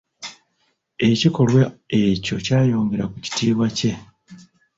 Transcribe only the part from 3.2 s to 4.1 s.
kitiibwa kye.